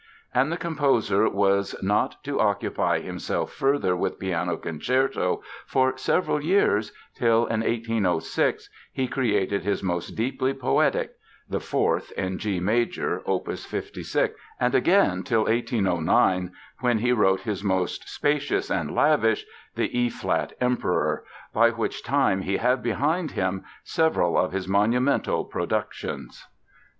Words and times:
And 0.33 0.51
the 0.51 0.57
composer 0.57 1.29
was 1.29 1.75
not 1.83 2.23
to 2.23 2.39
occupy 2.39 3.01
himself 3.01 3.53
further 3.53 3.95
with 3.95 4.17
piano 4.17 4.57
concertos 4.57 5.43
for 5.67 5.95
several 5.95 6.43
years 6.43 6.91
till 7.13 7.45
in 7.45 7.59
1806 7.61 8.67
he 8.91 9.07
created 9.07 9.63
his 9.63 9.83
most 9.83 10.15
deeply 10.15 10.55
poetic 10.55 11.11
(the 11.47 11.59
Fourth, 11.59 12.11
in 12.13 12.39
G 12.39 12.59
major, 12.59 13.21
opus 13.27 13.63
56), 13.63 14.33
and 14.59 14.73
again 14.73 15.21
till 15.21 15.41
1809, 15.43 16.51
when 16.79 16.97
he 16.97 17.11
wrote 17.11 17.41
his 17.41 17.63
most 17.63 18.09
spacious 18.09 18.71
and 18.71 18.95
lavish, 18.95 19.45
the 19.75 19.95
E 19.95 20.09
flat 20.09 20.53
("Emperor"), 20.59 21.23
by 21.53 21.69
which 21.69 22.01
time 22.03 22.41
he 22.41 22.57
had 22.57 22.81
behind 22.81 23.29
him 23.33 23.63
several 23.83 24.35
of 24.35 24.51
his 24.51 24.67
monumental 24.67 25.45
productions. 25.45 26.47